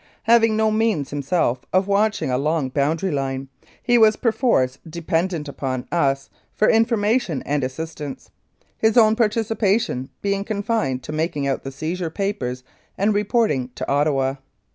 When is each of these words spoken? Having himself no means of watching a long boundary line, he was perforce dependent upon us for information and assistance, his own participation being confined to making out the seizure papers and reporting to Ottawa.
Having 0.23 0.53
himself 0.53 0.57
no 0.57 0.71
means 0.71 1.13
of 1.73 1.87
watching 1.87 2.31
a 2.31 2.37
long 2.39 2.69
boundary 2.69 3.11
line, 3.11 3.49
he 3.83 3.99
was 3.99 4.15
perforce 4.15 4.79
dependent 4.89 5.47
upon 5.47 5.87
us 5.91 6.27
for 6.55 6.67
information 6.67 7.43
and 7.43 7.63
assistance, 7.63 8.31
his 8.75 8.97
own 8.97 9.15
participation 9.15 10.09
being 10.23 10.43
confined 10.43 11.03
to 11.03 11.11
making 11.11 11.45
out 11.45 11.61
the 11.63 11.71
seizure 11.71 12.09
papers 12.09 12.63
and 12.97 13.13
reporting 13.13 13.69
to 13.75 13.87
Ottawa. 13.87 14.37